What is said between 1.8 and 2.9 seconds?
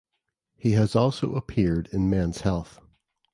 in Men’s Health.